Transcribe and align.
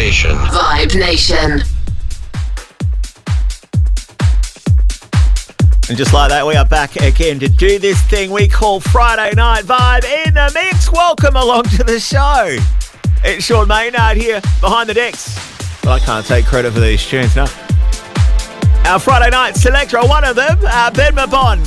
Nation. 0.00 0.34
Vibe 0.34 0.98
Nation. 0.98 1.60
And 5.90 5.98
just 5.98 6.14
like 6.14 6.30
that, 6.30 6.46
we 6.46 6.56
are 6.56 6.64
back 6.64 6.96
again 6.96 7.38
to 7.40 7.50
do 7.50 7.78
this 7.78 8.00
thing 8.04 8.30
we 8.30 8.48
call 8.48 8.80
Friday 8.80 9.34
Night 9.34 9.64
Vibe 9.64 10.04
in 10.26 10.32
the 10.32 10.50
Mix. 10.54 10.90
Welcome 10.90 11.36
along 11.36 11.64
to 11.76 11.84
the 11.84 12.00
show. 12.00 12.56
It's 13.22 13.44
Sean 13.44 13.68
Maynard 13.68 14.16
here 14.16 14.40
behind 14.62 14.88
the 14.88 14.94
decks. 14.94 15.38
But 15.82 16.00
I 16.00 16.04
can't 16.06 16.24
take 16.24 16.46
credit 16.46 16.72
for 16.72 16.80
these 16.80 17.06
tunes, 17.06 17.36
no. 17.36 17.44
Our 18.86 18.98
Friday 18.98 19.28
night 19.28 19.54
selector, 19.54 20.00
one 20.00 20.24
of 20.24 20.34
them, 20.34 20.58
uh, 20.62 20.90
Ben 20.92 21.14
Mabon. 21.14 21.58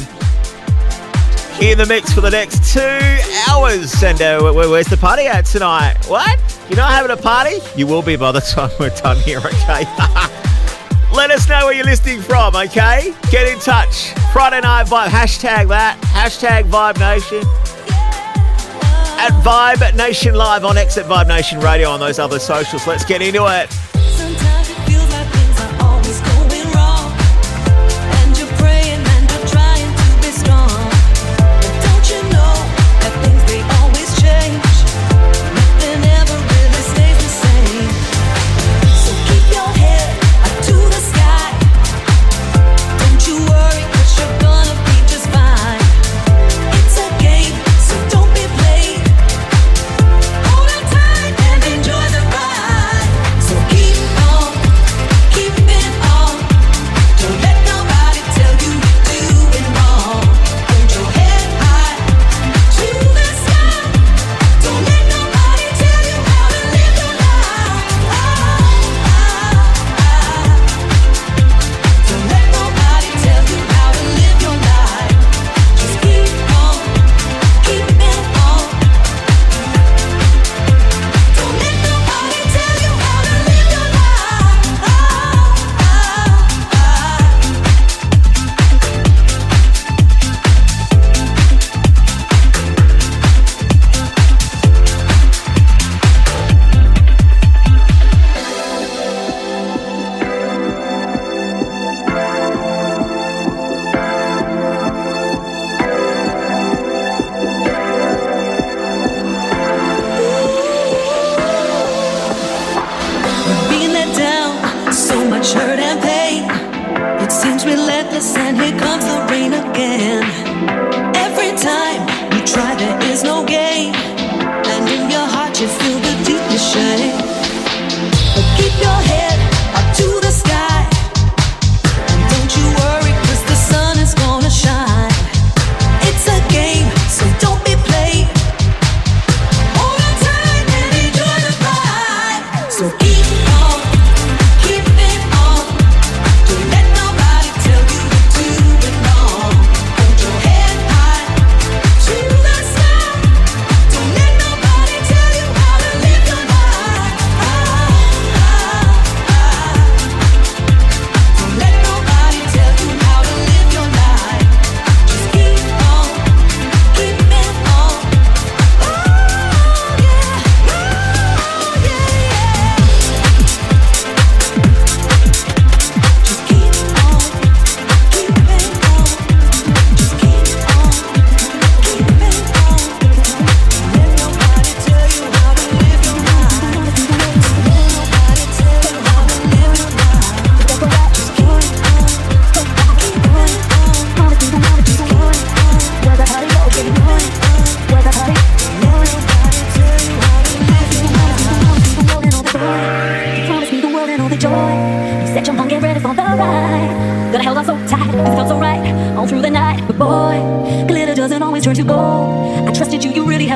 In 1.61 1.77
the 1.77 1.85
mix 1.85 2.11
for 2.11 2.21
the 2.21 2.31
next 2.31 2.73
two 2.73 3.19
hours. 3.47 4.01
And 4.01 4.19
uh, 4.19 4.51
where's 4.53 4.87
the 4.87 4.97
party 4.97 5.27
at 5.27 5.45
tonight? 5.45 6.03
What? 6.07 6.52
You're 6.69 6.77
not 6.77 6.91
having 6.91 7.11
a 7.11 7.17
party? 7.17 7.57
You 7.75 7.87
will 7.87 8.01
be 8.01 8.15
by 8.15 8.31
the 8.31 8.39
time 8.39 8.71
we're 8.79 8.89
done 8.89 9.17
here, 9.17 9.39
okay? 9.39 9.85
Let 11.13 11.29
us 11.29 11.47
know 11.47 11.65
where 11.65 11.73
you're 11.73 11.85
listening 11.85 12.21
from, 12.21 12.55
okay? 12.55 13.13
Get 13.29 13.47
in 13.47 13.59
touch. 13.59 14.13
Friday 14.31 14.61
Night 14.61 14.87
Vibe, 14.87 15.09
hashtag 15.09 15.67
that, 15.67 15.99
hashtag 16.01 16.63
Vibe 16.69 16.97
Nation. 16.99 17.43
At 19.19 19.31
Vibe 19.43 19.95
Nation 19.95 20.33
Live 20.33 20.65
on 20.65 20.77
Exit 20.77 21.05
Vibe 21.05 21.27
Nation 21.27 21.59
Radio 21.59 21.89
on 21.89 21.99
those 21.99 22.17
other 22.17 22.39
socials. 22.39 22.87
Let's 22.87 23.05
get 23.05 23.21
into 23.21 23.45
it. 23.45 23.69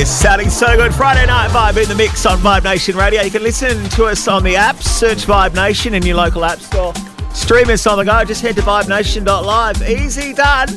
this. 0.03 0.21
Sounding 0.21 0.51
so 0.51 0.77
good. 0.77 0.95
Friday 0.95 1.27
night 1.27 1.51
vibe 1.51 1.81
in 1.81 1.89
the 1.89 1.95
mix 1.95 2.27
on 2.27 2.39
Vibe 2.39 2.65
Nation 2.65 2.97
Radio. 2.97 3.23
You 3.23 3.31
can 3.31 3.43
listen 3.43 3.89
to 3.91 4.05
us 4.07 4.27
on 4.29 4.43
the 4.43 4.57
app. 4.57 4.77
Search 4.77 5.27
Vibe 5.27 5.55
Nation 5.55 5.95
in 5.95 6.05
your 6.05 6.17
local 6.17 6.45
app 6.45 6.59
store. 6.59 6.93
Stream 7.33 7.71
us 7.71 7.87
on 7.87 7.99
the 7.99 8.05
go. 8.05 8.25
Just 8.25 8.43
head 8.43 8.57
to 8.57 8.63
vibenation.live. 8.63 9.83
Easy 9.89 10.33
done. 10.33 10.69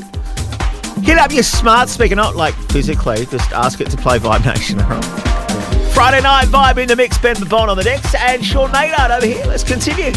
Hit 1.04 1.18
up 1.18 1.32
your 1.32 1.44
smart 1.44 1.90
speaker, 1.90 2.16
not 2.16 2.36
like 2.36 2.56
physically. 2.72 3.26
Just 3.26 3.52
ask 3.52 3.82
it 3.82 3.90
to 3.90 3.98
play 3.98 4.20
Vibe 4.20 4.46
Nation. 4.46 4.80
Friday 5.94 6.22
night 6.22 6.48
vibe 6.48 6.78
in 6.78 6.88
the 6.88 6.96
mix. 6.96 7.18
Ben 7.18 7.36
Mabon 7.36 7.70
on 7.70 7.78
the 7.78 7.84
decks 7.84 8.14
and 8.16 8.46
Sean 8.46 8.72
Maynard 8.72 9.12
over 9.12 9.26
here. 9.26 9.46
Let's 9.46 9.64
continue. 9.64 10.12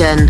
Vibe 0.00 0.29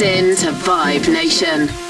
in 0.00 0.36
to 0.36 0.52
Vibe 0.52 1.12
Nation. 1.12 1.87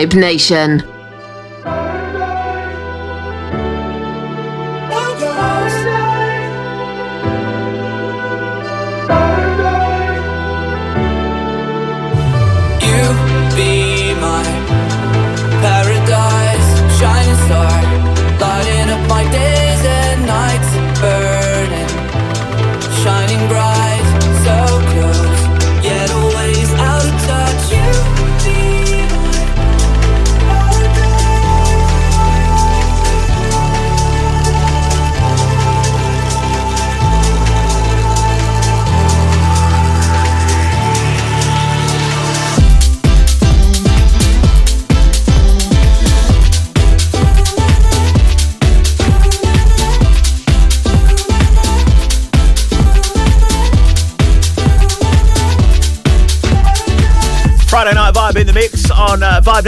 Vibe 0.00 0.14
Nation 0.14 0.89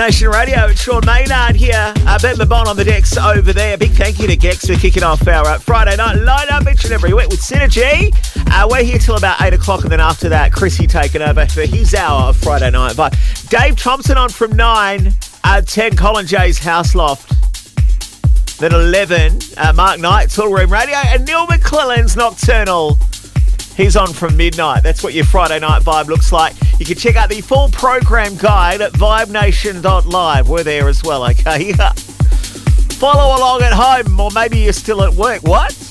Radio. 0.03 0.67
It's 0.67 0.83
Sean 0.83 1.01
Maynard 1.07 1.55
here. 1.55 1.95
Uh, 1.99 2.19
Ben 2.21 2.35
Mabon 2.35 2.67
on 2.67 2.77
the 2.77 2.83
decks 2.83 3.17
over 3.17 3.53
there. 3.53 3.79
Big 3.79 3.93
thank 3.93 4.19
you 4.19 4.27
to 4.27 4.35
Gex 4.35 4.67
for 4.67 4.75
kicking 4.75 5.05
off 5.05 5.29
our 5.29 5.47
uh, 5.47 5.59
Friday 5.61 5.95
night 5.95 6.17
lineup 6.17 6.69
each 6.73 6.83
and 6.83 6.93
every 6.93 7.15
week 7.15 7.29
with 7.29 7.39
Synergy. 7.39 8.13
Uh, 8.51 8.67
we're 8.69 8.83
here 8.83 8.99
till 8.99 9.15
about 9.15 9.41
8 9.41 9.55
o'clock, 9.55 9.83
and 9.83 9.93
then 9.93 10.01
after 10.01 10.29
that, 10.29 10.53
Chrissy 10.53 10.89
taking 10.89 11.23
over 11.23 11.47
for 11.47 11.61
his 11.61 11.95
hour 11.95 12.31
of 12.31 12.37
Friday 12.37 12.73
night 12.73 12.97
vibe. 12.97 13.49
Dave 13.49 13.77
Thompson 13.77 14.19
on 14.19 14.29
from 14.29 14.57
9, 14.57 15.13
uh, 15.45 15.61
10, 15.61 15.97
Colin 15.97 16.27
J's 16.27 16.59
House 16.59 16.97
Loft. 16.97 17.29
Then 18.59 18.75
11, 18.75 19.39
uh, 19.57 19.73
Mark 19.73 20.01
Knight, 20.01 20.31
Toolroom 20.31 20.71
Radio, 20.71 20.97
and 20.97 21.25
Neil 21.25 21.47
McClellan's 21.47 22.17
Nocturnal. 22.17 22.99
He's 23.77 23.97
on 23.97 24.13
from 24.13 24.37
midnight. 24.37 24.83
That's 24.83 25.05
what 25.05 25.15
your 25.15 25.27
Friday 25.27 25.61
night 25.61 25.83
vibe 25.83 26.07
looks 26.07 26.33
like. 26.33 26.55
You 26.83 26.87
can 26.87 26.97
check 26.97 27.15
out 27.15 27.29
the 27.29 27.41
full 27.41 27.69
program 27.69 28.35
guide 28.35 28.81
at 28.81 28.91
vibenation.live. 28.95 30.49
We're 30.49 30.65
there 30.65 30.89
as 30.89 31.01
well, 31.05 31.25
okay? 31.31 31.73
Follow 32.99 33.39
along 33.39 33.63
at 33.63 33.73
home, 33.73 34.19
or 34.19 34.33
maybe 34.33 34.59
you're 34.59 34.73
still 34.73 35.05
at 35.05 35.15
work. 35.15 35.45
What? 35.45 35.82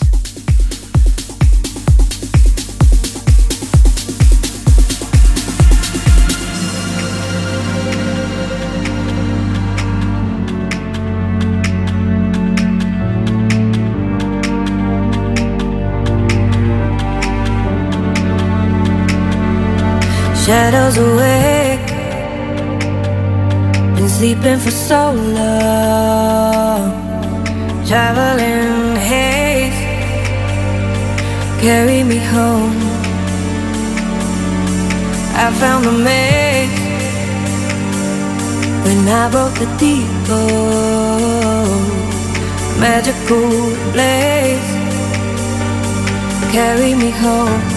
Shadows 20.46 20.98
awake. 20.98 21.88
Been 23.96 24.10
sleeping 24.10 24.58
for 24.58 24.72
so 24.72 25.12
long. 25.38 26.84
Traveling 27.86 28.96
haze, 28.96 29.82
carry 31.62 32.04
me 32.04 32.18
home. 32.18 32.76
I 35.44 35.48
found 35.62 35.86
the 35.86 35.92
maze 35.92 36.80
when 38.84 39.08
I 39.08 39.30
broke 39.30 39.58
the 39.62 39.70
default. 39.82 41.22
Magical 42.80 43.52
blaze, 43.94 44.72
carry 46.52 46.96
me 46.96 47.12
home. 47.12 47.71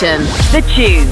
The 0.00 0.62
Tube. 0.76 1.07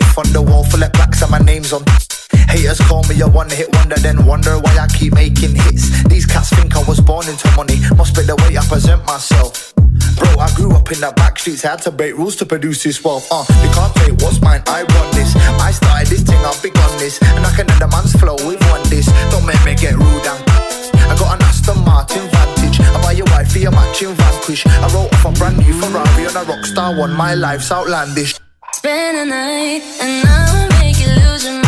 Vibe 0.00 0.16
Nation. 0.16 0.32
The 0.32 0.42
Tube. 0.42 0.76
streets 4.66 4.78
I 4.78 4.86
keep 4.88 5.14
making 5.14 5.54
hits. 5.54 6.02
These 6.04 6.26
cats 6.26 6.50
think 6.50 6.76
I 6.76 6.82
was 6.84 7.00
born 7.00 7.28
into 7.28 7.48
money. 7.56 7.80
Must 7.96 8.14
be 8.14 8.22
the 8.22 8.36
way 8.36 8.56
I 8.56 8.64
present 8.66 9.04
myself. 9.06 9.74
Bro, 10.16 10.38
I 10.38 10.50
grew 10.54 10.72
up 10.72 10.90
in 10.92 11.00
the 11.00 11.12
back 11.16 11.36
backstreets. 11.36 11.62
had 11.62 11.82
to 11.82 11.90
break 11.90 12.16
rules 12.16 12.36
to 12.36 12.46
produce 12.46 12.82
this 12.82 13.02
wealth. 13.04 13.28
Uh, 13.30 13.44
you 13.62 13.70
can't 13.74 13.94
take 13.96 14.14
what's 14.22 14.40
mine, 14.40 14.62
I 14.66 14.82
want 14.82 15.14
this. 15.14 15.34
I 15.60 15.70
started 15.72 16.08
this 16.08 16.22
thing, 16.22 16.40
I'm 16.44 16.56
big 16.62 16.76
on 16.78 16.98
this. 16.98 17.20
And 17.22 17.44
I 17.44 17.50
can 17.56 17.70
end 17.70 17.80
the 17.80 17.88
man's 17.88 18.12
flow 18.14 18.36
with 18.46 18.60
one 18.70 18.82
this. 18.88 19.06
Don't 19.30 19.44
make 19.44 19.62
me 19.64 19.74
get 19.74 19.94
rude 19.94 20.26
and 20.26 20.40
I 21.08 21.14
got 21.18 21.36
an 21.36 21.42
Aston 21.42 21.84
Martin 21.84 22.28
Vantage. 22.30 22.80
I 22.80 23.00
buy 23.02 23.12
your 23.12 23.26
wife 23.26 23.52
for 23.52 23.58
your 23.58 23.72
matching 23.72 24.14
Vanquish. 24.14 24.66
I 24.66 24.88
wrote 24.94 25.12
off 25.12 25.26
a 25.26 25.32
brand 25.32 25.58
new 25.58 25.72
Ferrari 25.80 26.26
on 26.26 26.36
a 26.36 26.44
rockstar 26.44 26.98
one. 26.98 27.12
My 27.12 27.34
life's 27.34 27.70
outlandish. 27.70 28.38
Spend 28.76 29.16
a 29.16 29.24
night 29.24 29.82
and 30.02 30.28
I'll 30.28 30.68
make 30.80 31.00
you 31.00 31.08
lose 31.08 31.44
your 31.46 31.54
mind. 31.54 31.65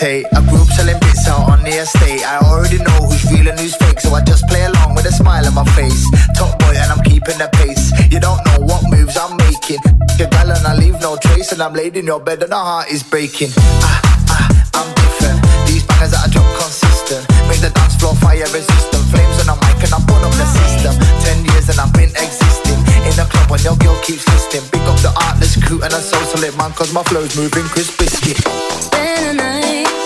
Levitate. 0.00 0.24
A 0.32 0.42
group 0.50 0.68
selling 0.68 0.98
bits 1.00 1.28
out 1.28 1.48
on 1.50 1.62
the 1.62 1.70
estate. 1.70 2.24
I 2.24 2.38
already 2.38 2.78
know 2.78 3.06
who's 3.06 3.24
real 3.30 3.48
and 3.48 3.58
who's 3.58 3.76
fake, 3.76 4.00
so 4.00 4.14
I 4.14 4.22
just 4.22 4.46
play 4.48 4.64
along 4.64 4.94
with 4.94 5.06
a 5.06 5.12
smile 5.12 5.46
on 5.46 5.54
my 5.54 5.64
face. 5.72 6.04
Top 6.36 6.58
boy, 6.58 6.74
and 6.76 6.90
I'm 6.90 7.02
keeping 7.04 7.38
the 7.38 7.48
pace. 7.52 7.92
You 8.10 8.20
don't 8.20 8.40
know 8.46 8.66
what 8.66 8.82
moves 8.90 9.16
I'm 9.16 9.36
making. 9.36 9.80
Your 10.18 10.28
gal 10.28 10.50
and 10.50 10.66
I 10.66 10.74
leave 10.76 11.00
no 11.00 11.16
trace, 11.16 11.52
and 11.52 11.62
I'm 11.62 11.74
laid 11.74 11.96
in 11.96 12.06
your 12.06 12.20
bed 12.20 12.42
and 12.42 12.52
the 12.52 12.56
heart 12.56 12.90
is 12.90 13.02
breaking. 13.02 13.50
Ah, 13.82 14.00
ah, 14.28 14.48
I'm 14.74 14.88
different. 14.94 15.40
These 15.66 15.84
bangers 15.86 16.12
that 16.12 16.26
I 16.26 16.28
drop 16.30 16.48
consistent. 16.58 17.24
Make 17.48 17.60
the 17.60 17.70
dance 17.70 17.96
floor 17.96 18.14
fire 18.16 18.48
resistant. 18.52 19.04
Flames 19.10 19.36
on 19.40 19.46
the 19.52 19.56
mic 19.64 19.80
and 19.84 19.94
I 19.94 20.00
put 20.04 20.20
up 20.22 20.34
the 20.36 20.46
system. 20.46 20.94
Ten 21.24 21.44
years 21.44 21.68
and 21.68 21.80
I've 21.80 21.92
been 21.92 22.10
existing. 22.10 22.59
In 23.06 23.16
the 23.16 23.26
club 23.30 23.50
when 23.50 23.60
your 23.60 23.76
girl 23.76 23.98
keeps 24.02 24.26
listening. 24.28 24.68
Big 24.70 24.82
up 24.82 24.98
the 25.00 25.12
artless 25.26 25.56
crew 25.62 25.82
and 25.82 25.92
a 25.92 26.00
social 26.00 26.40
lit 26.40 26.56
man, 26.56 26.72
cause 26.72 26.92
my 26.92 27.02
flow's 27.04 27.36
moving 27.36 27.64
crisp 27.64 27.98
biscuit. 27.98 28.38
Spend 28.38 29.40
a 29.40 29.42
night 29.42 29.99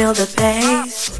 feel 0.00 0.14
the 0.14 0.26
pace. 0.34 1.10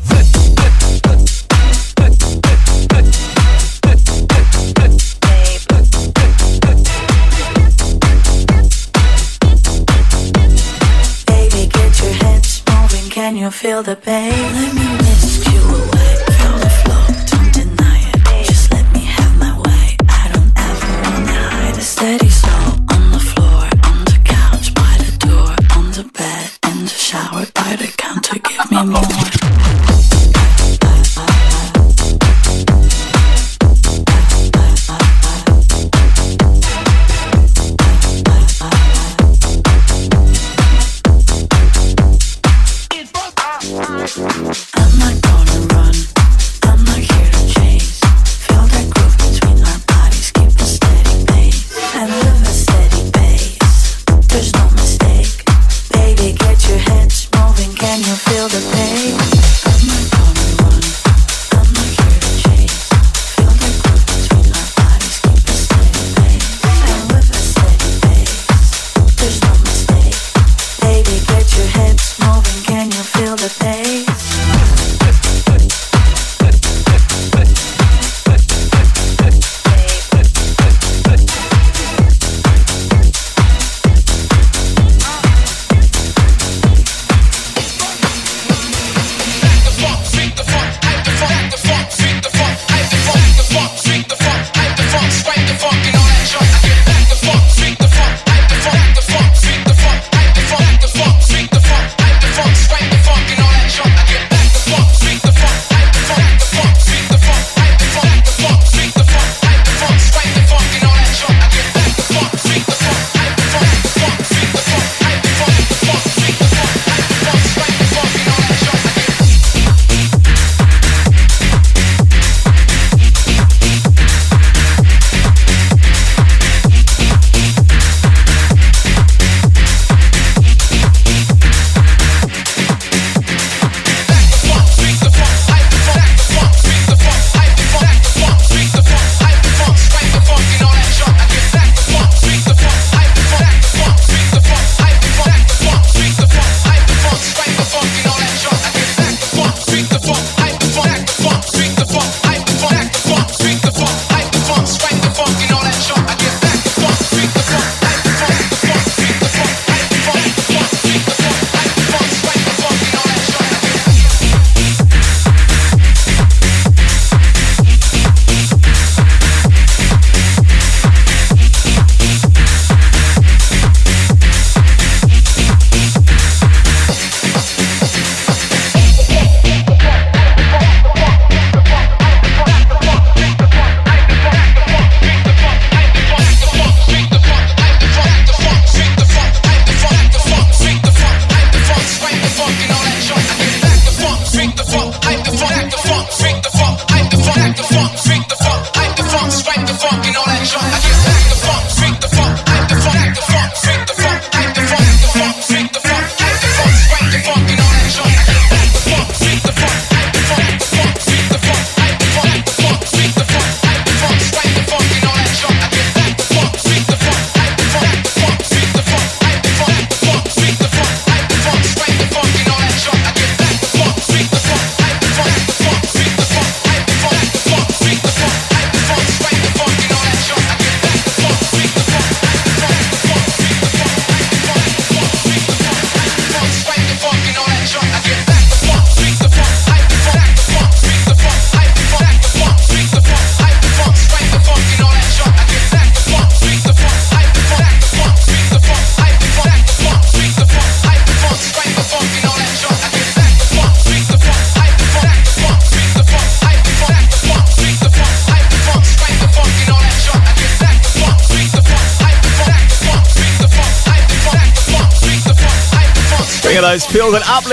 Baby, 11.27 11.67
get 11.67 12.01
your 12.01 12.15
moving. 12.71 13.11
Can 13.11 13.37
you 13.37 13.51
feel 13.51 13.83
the 13.83 13.97
pain? 13.97 14.50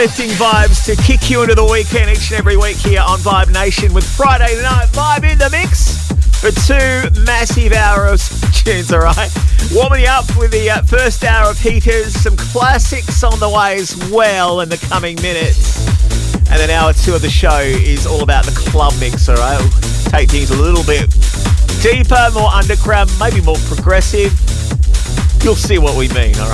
Uplifting 0.08 0.36
vibes 0.38 0.86
to 0.86 0.96
kick 1.04 1.30
you 1.30 1.42
into 1.42 1.54
the 1.54 1.66
weekend 1.66 2.10
each 2.10 2.32
and 2.32 2.40
every 2.40 2.56
week 2.56 2.78
here 2.78 3.02
on 3.02 3.20
Vibe 3.20 3.52
Nation 3.52 3.94
with 3.94 4.06
Friday 4.06 4.56
Night 4.62 4.88
Vibe 4.94 5.30
in 5.30 5.38
the 5.38 5.50
mix 5.50 6.08
for 6.40 6.48
two 6.64 7.24
massive 7.26 7.74
hours 7.74 8.32
of 8.32 8.54
tunes, 8.64 8.94
all 8.94 9.00
right? 9.00 9.30
Warming 9.74 10.04
you 10.04 10.08
up 10.08 10.26
with 10.38 10.52
the 10.52 10.70
uh, 10.70 10.82
first 10.84 11.26
hour 11.26 11.52
of 11.52 11.60
Heaters, 11.60 12.14
some 12.14 12.38
classics 12.38 13.22
on 13.22 13.38
the 13.40 13.50
way 13.50 13.76
as 13.76 13.98
well 14.10 14.62
in 14.62 14.70
the 14.70 14.78
coming 14.78 15.18
minutes. 15.22 15.86
And 16.48 16.56
then 16.56 16.70
hour 16.70 16.94
two 16.94 17.14
of 17.14 17.22
the 17.22 17.30
show 17.30 17.60
is 17.60 18.06
all 18.06 18.24
about 18.24 18.46
the 18.46 18.56
club 18.56 18.94
mix, 19.02 19.28
all 19.28 19.36
right? 19.36 19.60
We'll 19.60 20.12
take 20.12 20.30
things 20.30 20.52
a 20.52 20.56
little 20.56 20.86
bit 20.86 21.12
deeper, 21.84 22.30
more 22.34 22.52
underground, 22.54 23.12
maybe 23.20 23.42
more 23.42 23.60
progressive. 23.68 24.32
You'll 25.44 25.56
see 25.56 25.80
what 25.80 25.98
we 25.98 26.08
mean, 26.10 26.38
all 26.40 26.50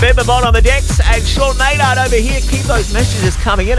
Bond 0.00 0.46
on 0.46 0.54
the 0.54 0.62
decks 0.62 0.98
and 0.98 1.22
Sean 1.22 1.58
Maynard 1.58 1.98
over 1.98 2.16
here. 2.16 2.40
Keep 2.40 2.62
those 2.62 2.90
messages 2.92 3.36
coming 3.36 3.68
in. 3.68 3.76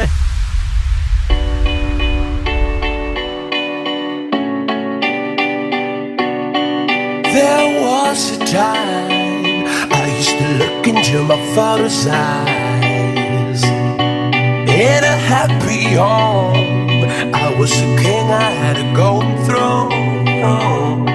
There 7.34 7.82
was 7.82 8.38
a 8.38 8.40
time 8.46 9.66
I 9.92 10.14
used 10.16 10.38
to 10.38 10.48
look 10.60 10.88
into 10.88 11.24
my 11.24 11.38
father's 11.56 12.06
eyes. 12.06 13.64
In 13.64 15.04
a 15.04 15.18
happy 15.32 15.96
home, 15.96 17.34
I 17.34 17.56
was 17.58 17.72
a 17.72 17.98
king, 17.98 18.30
I 18.30 18.52
had 18.52 18.78
a 18.78 18.94
golden 18.96 19.44
throne. 19.46 21.06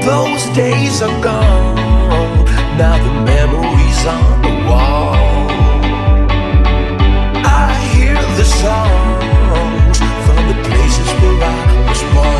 Those 0.00 0.44
days 0.56 1.02
are 1.02 1.22
gone, 1.22 2.44
now 2.78 2.96
the 2.96 3.20
on 4.06 4.42
the 4.42 4.54
wall. 4.68 5.14
I 7.44 7.74
hear 7.92 8.14
the 8.14 8.44
songs 8.44 9.98
from 10.24 10.42
the 10.50 10.56
places 10.68 11.08
where 11.20 11.42
I 11.42 11.88
was 11.88 12.02
born. 12.14 12.39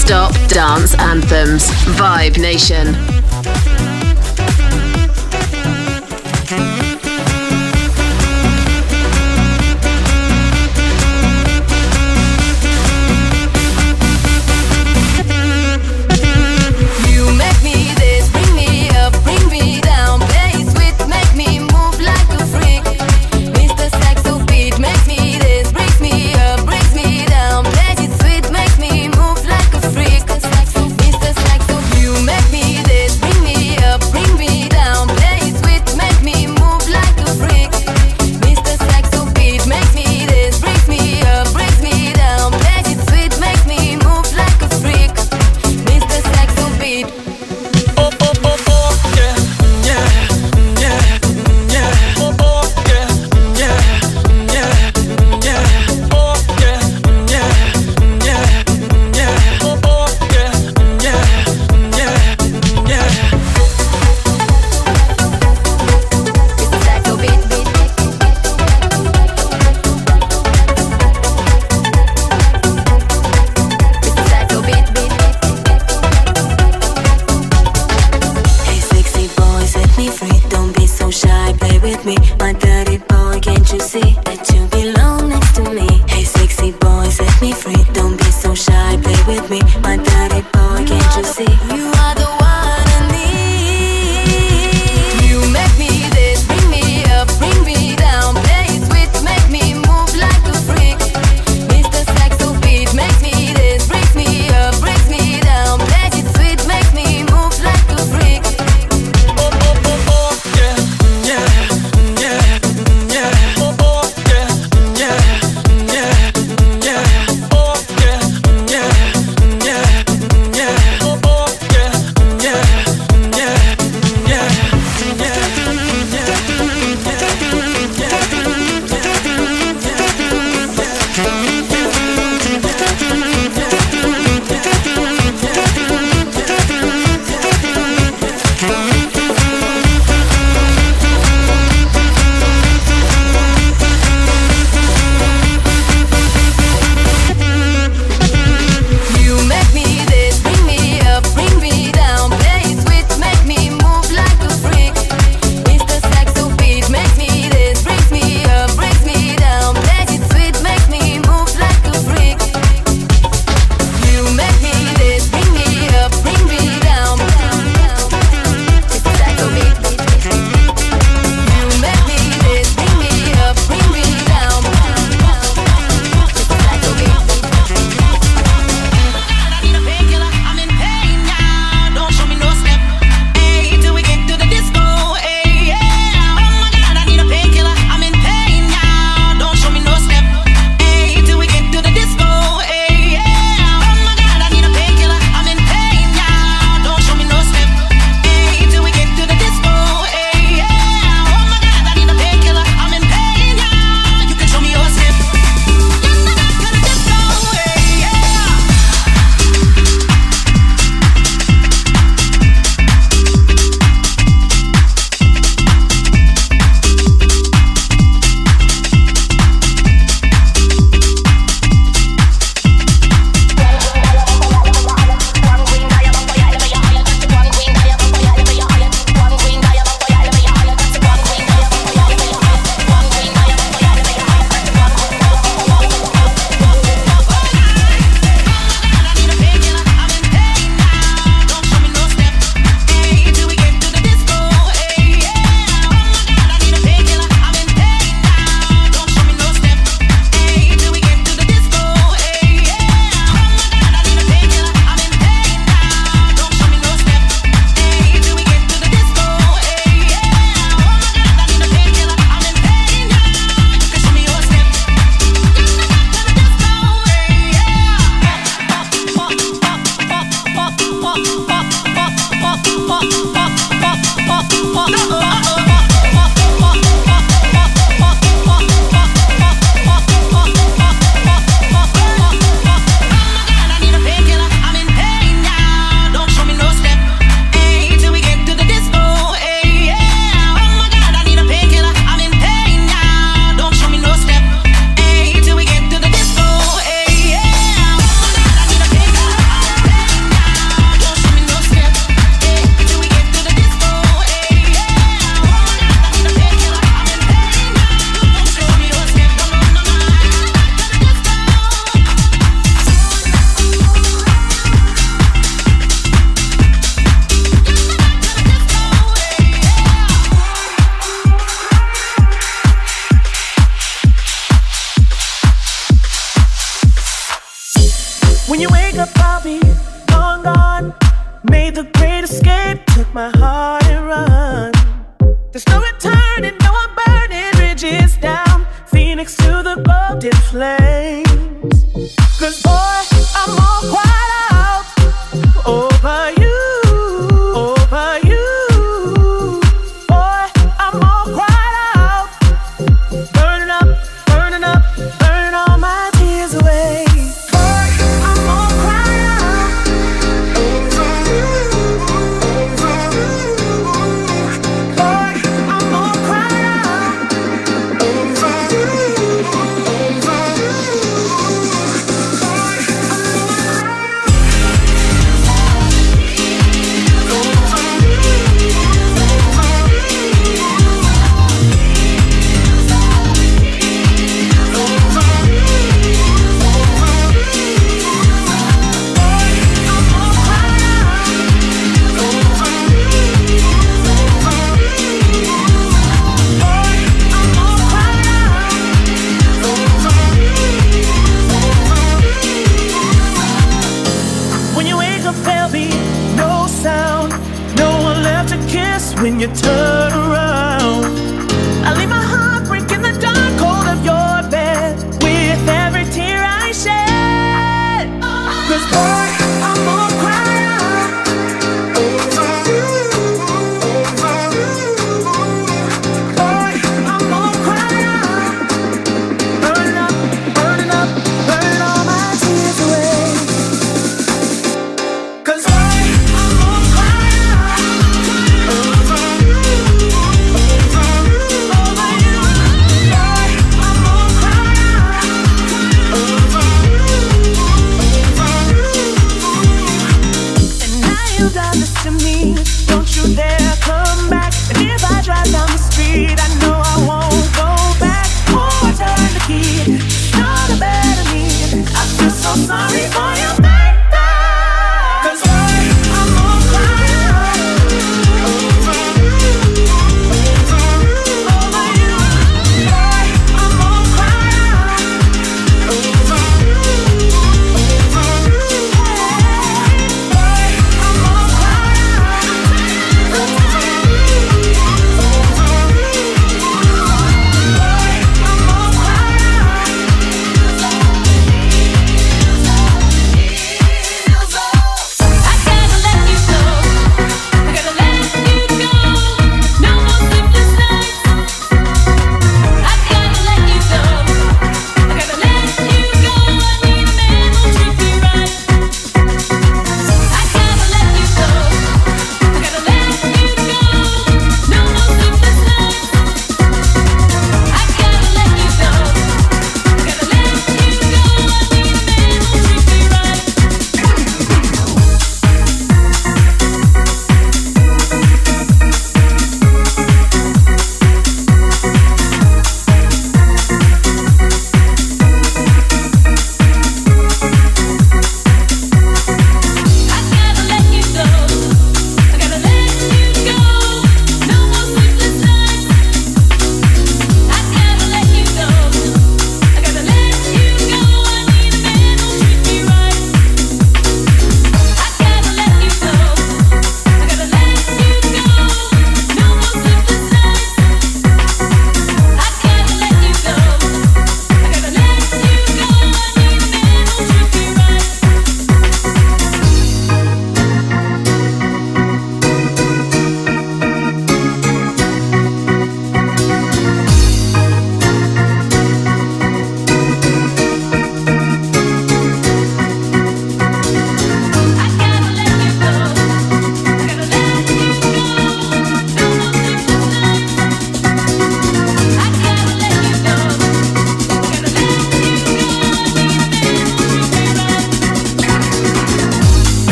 Non-stop 0.00 0.32
dance 0.48 0.94
anthems. 0.94 1.70
Vibe 1.98 2.38
Nation. 2.38 3.09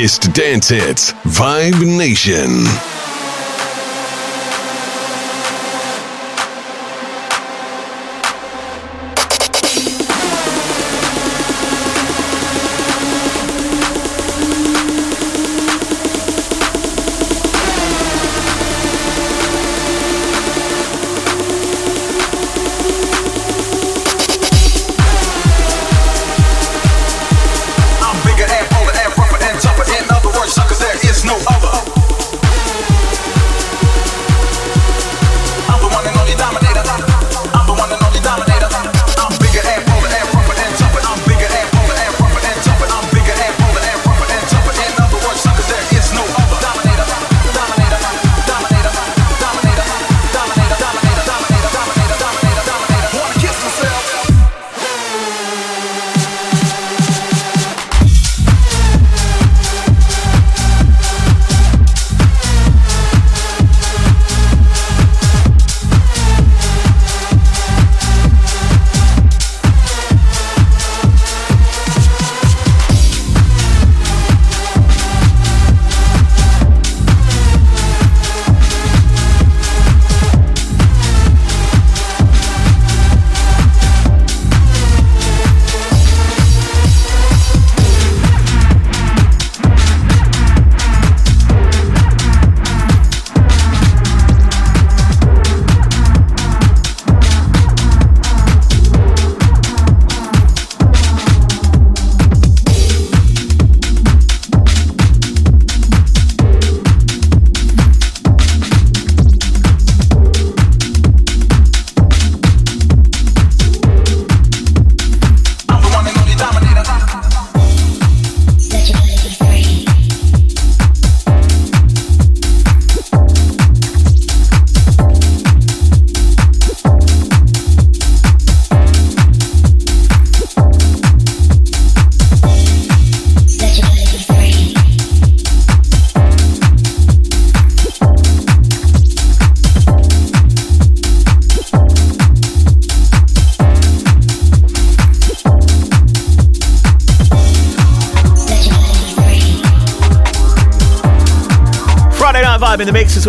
Biggest 0.00 0.32
dance 0.32 0.70
hits, 0.70 1.12
Vibe 1.24 1.84
Nation. 1.98 2.89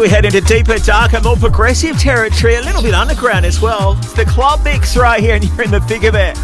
We 0.02 0.10
head 0.10 0.26
into 0.26 0.42
deeper, 0.42 0.80
darker, 0.80 1.22
more 1.22 1.36
progressive 1.36 1.96
territory, 2.00 2.56
a 2.56 2.62
little 2.62 2.82
bit 2.82 2.96
underground 2.96 3.46
as 3.46 3.62
well. 3.62 3.96
It's 4.00 4.14
the 4.14 4.26
club 4.26 4.64
mix 4.64 4.98
right 4.98 5.22
here, 5.22 5.36
and 5.36 5.44
you're 5.44 5.62
in 5.62 5.70
the 5.70 5.80
thick 5.82 6.04
of 6.04 6.16
it. 6.16 6.36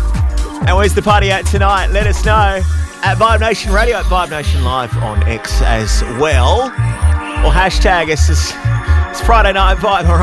And 0.67 0.77
where's 0.77 0.93
the 0.93 1.01
party 1.01 1.31
at 1.31 1.47
tonight? 1.47 1.87
Let 1.87 2.05
us 2.05 2.23
know 2.23 2.61
at 3.01 3.17
Vibe 3.17 3.39
Nation 3.39 3.73
Radio, 3.73 3.97
at 3.97 4.05
Vibe 4.05 4.29
Nation 4.29 4.63
Live 4.63 4.95
on 4.97 5.23
X 5.23 5.59
as 5.63 6.03
well. 6.21 6.65
Or 6.65 7.51
hashtag. 7.51 8.09
It's, 8.09 8.51
Friday 9.25 9.53
Night 9.53 9.77
Vibe, 9.77 10.07
all 10.07 10.17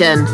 Nation. 0.00 0.33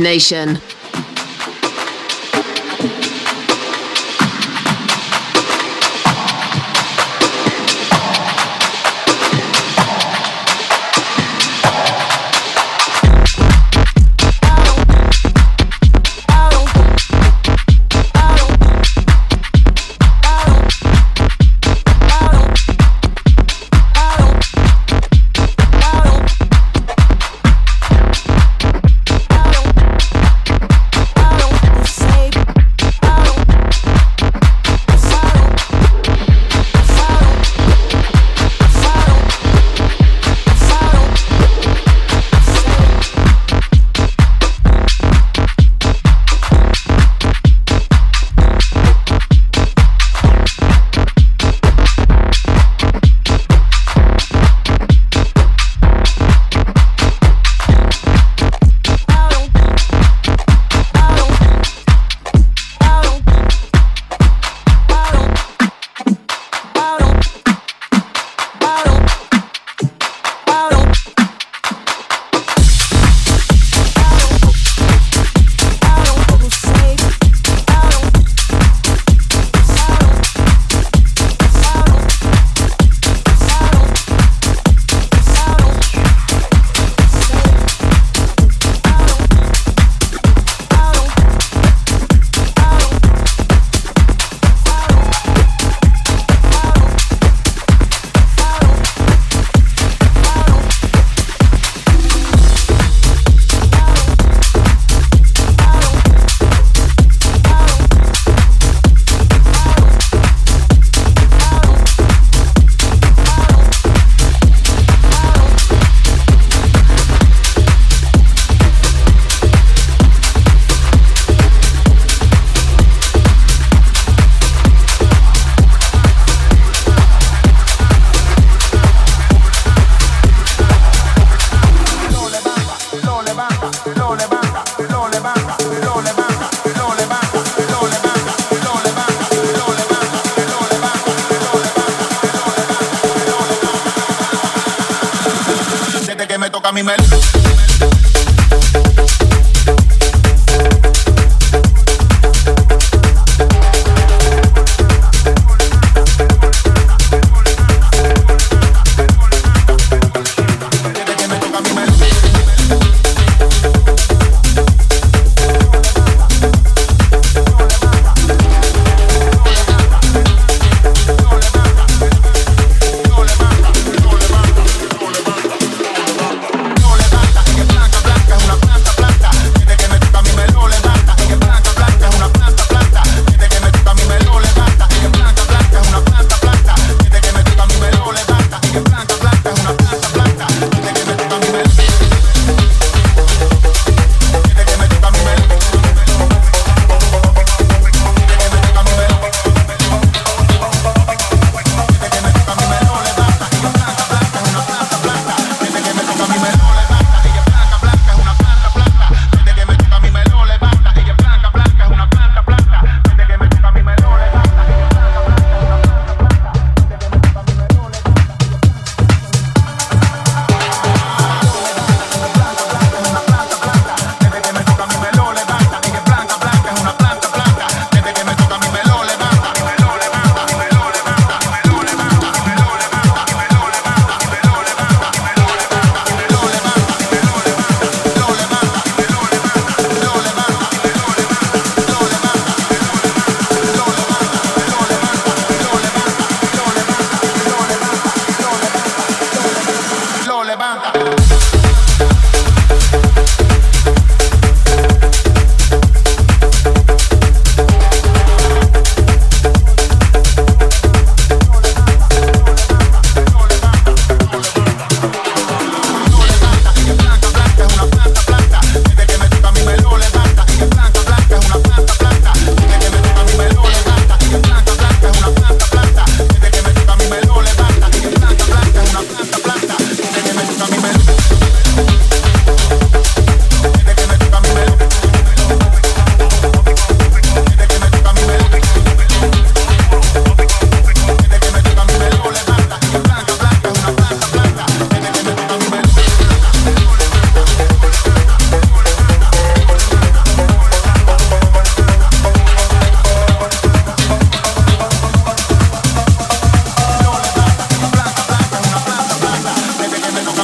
Nation. 0.00 0.60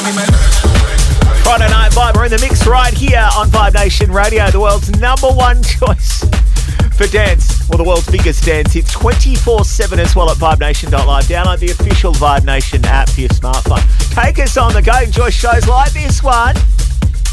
Friday 0.06 1.68
Night 1.68 1.90
Vibe, 1.90 2.14
we're 2.14 2.26
in 2.26 2.30
the 2.30 2.38
mix 2.40 2.64
right 2.64 2.94
here 2.94 3.28
on 3.34 3.48
Vibe 3.48 3.74
Nation 3.74 4.12
Radio, 4.12 4.48
the 4.52 4.60
world's 4.60 4.88
number 5.00 5.26
one 5.26 5.60
choice 5.64 6.20
for 6.96 7.08
dance. 7.08 7.68
Well, 7.68 7.78
the 7.78 7.84
world's 7.84 8.08
biggest 8.08 8.44
dance 8.44 8.72
hits 8.72 8.92
24 8.92 9.64
7 9.64 9.98
as 9.98 10.14
well 10.14 10.30
at 10.30 10.36
vibenation.live. 10.36 11.24
Download 11.24 11.58
the 11.58 11.72
official 11.72 12.12
Vibe 12.12 12.44
Nation 12.44 12.84
app 12.84 13.08
for 13.08 13.22
your 13.22 13.30
smartphone. 13.30 13.82
Take 14.14 14.38
us 14.38 14.56
on 14.56 14.74
the 14.74 14.82
go, 14.82 14.96
enjoy 15.00 15.30
shows 15.30 15.66
like 15.66 15.92
this 15.92 16.22
one. 16.22 16.54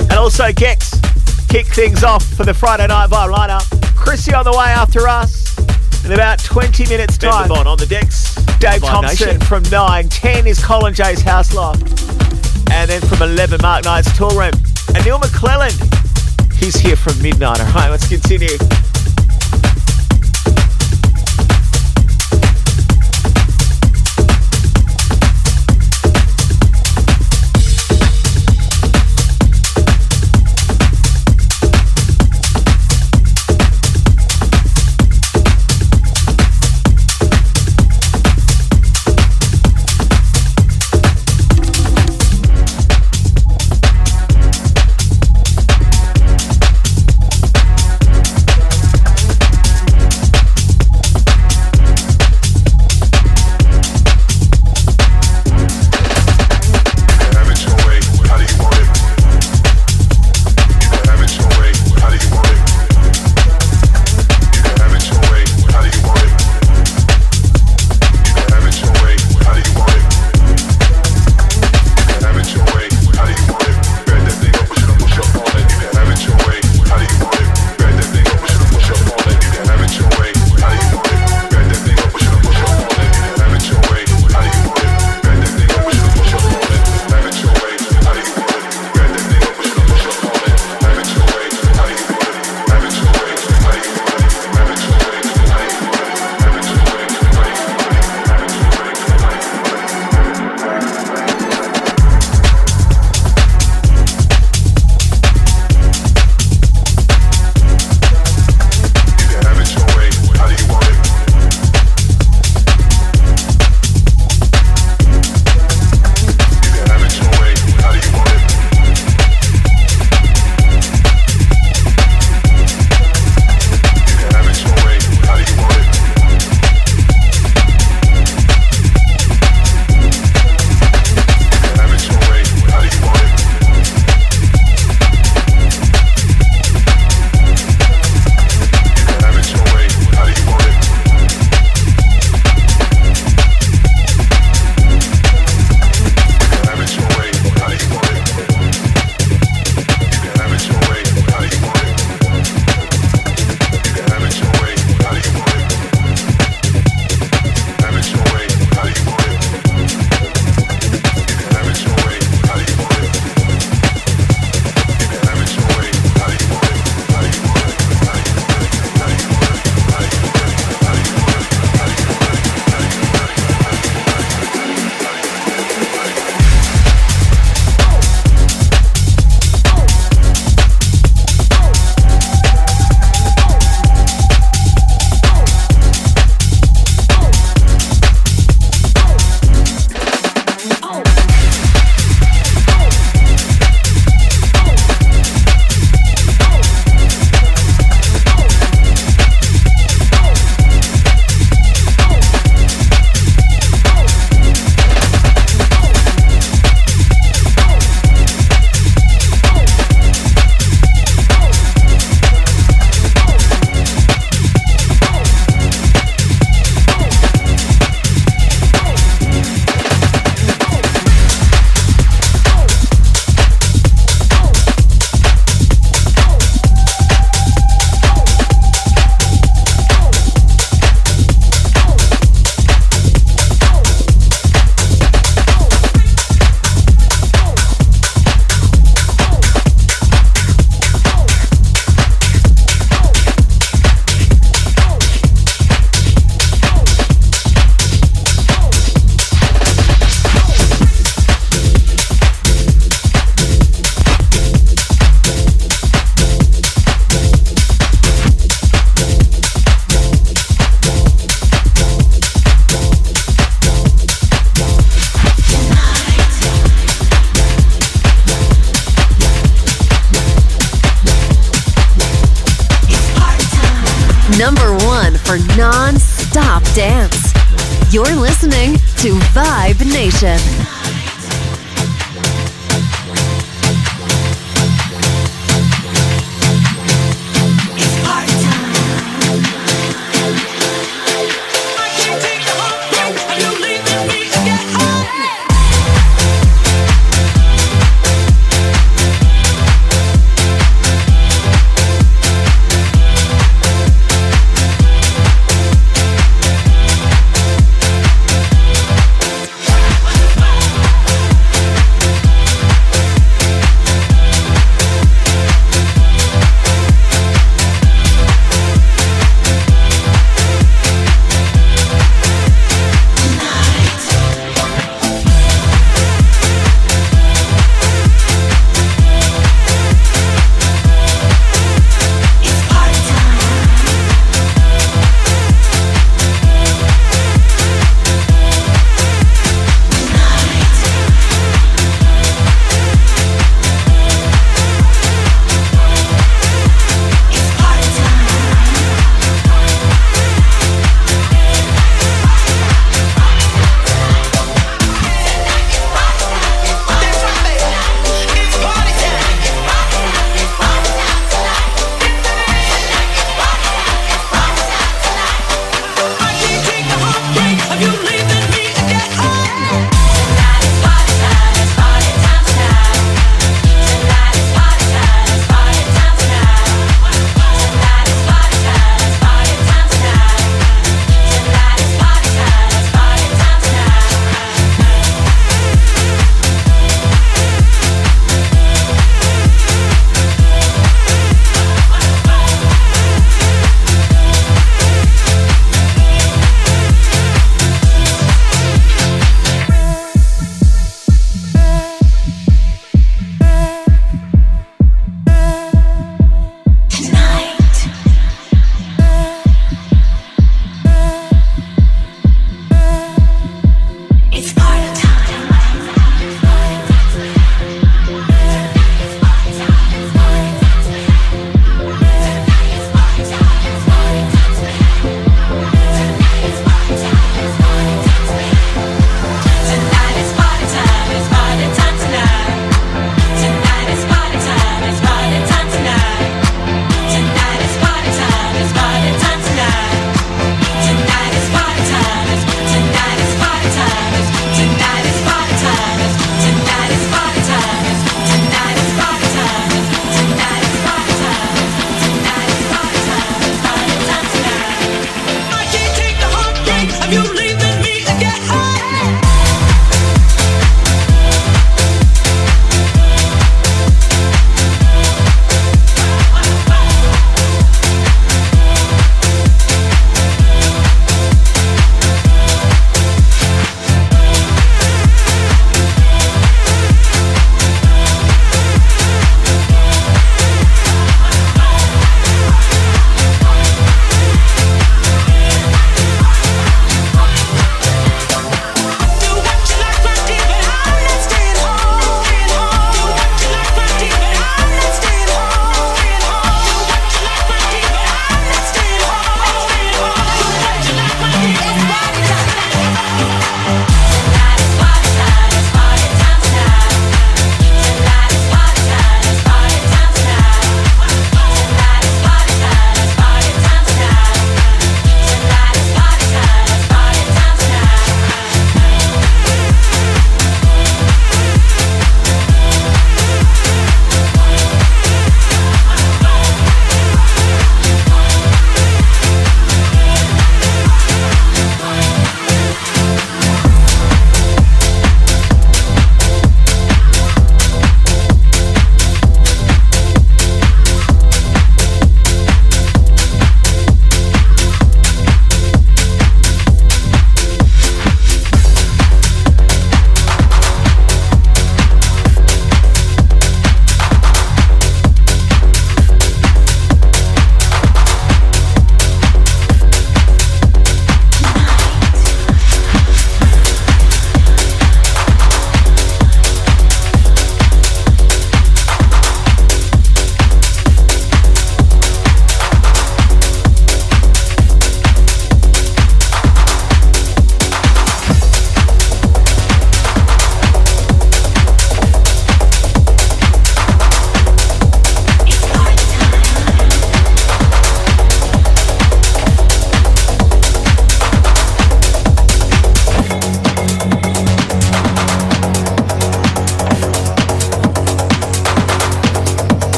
And 0.00 0.12
also, 0.12 0.52
Gex, 0.52 1.00
kick 1.48 1.68
things 1.68 2.04
off 2.04 2.22
for 2.22 2.44
the 2.44 2.52
Friday 2.52 2.86
Night 2.88 3.08
Vibe 3.08 3.34
lineup. 3.34 3.96
Chrissy 3.96 4.34
on 4.34 4.44
the 4.44 4.52
way 4.52 4.66
after 4.66 5.08
us 5.08 5.56
in 6.04 6.12
about 6.12 6.38
20 6.38 6.86
minutes 6.88 7.16
time. 7.16 7.50
On 7.50 7.78
the 7.78 7.86
decks. 7.86 8.34
Dave 8.58 8.82
Thompson 8.82 9.26
Nation. 9.26 9.40
from 9.40 9.62
9. 9.70 10.08
10 10.10 10.46
is 10.46 10.62
Colin 10.62 10.92
J's 10.92 11.22
House 11.22 11.54
Loft. 11.54 12.17
And 12.70 12.90
then 12.90 13.00
from 13.02 13.22
11, 13.22 13.60
Mark 13.62 13.84
Knight's 13.84 14.08
Toolroom. 14.10 14.54
And 14.94 15.04
Neil 15.04 15.18
McClellan, 15.18 15.72
he's 16.54 16.76
here 16.76 16.96
from 16.96 17.20
midnight. 17.22 17.60
All 17.60 17.66
right, 17.74 17.90
let's 17.90 18.08
continue. 18.08 18.56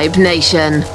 Vibe 0.00 0.16
Nation. 0.16 0.89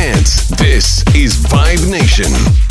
dance. 0.00 0.48
This 0.56 1.04
is 1.14 1.36
Vibe 1.36 1.90
Nation. 1.90 2.69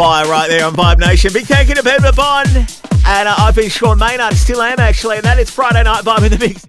Fire 0.00 0.26
right 0.30 0.48
there 0.48 0.64
on 0.64 0.72
Vibe 0.72 0.98
Nation. 0.98 1.30
Big 1.30 1.44
thank 1.44 1.68
you 1.68 1.74
to 1.74 1.82
Pedro 1.82 2.10
Bond. 2.12 2.48
And 3.06 3.28
uh, 3.28 3.34
I've 3.36 3.54
been 3.54 3.68
Sean 3.68 3.98
Maynard, 3.98 4.32
still 4.32 4.62
am 4.62 4.78
actually, 4.78 5.16
and 5.16 5.24
that 5.26 5.38
is 5.38 5.50
Friday 5.50 5.82
Night 5.82 6.04
Vibe 6.04 6.24
in 6.24 6.32
the 6.32 6.38
Mix. 6.38 6.58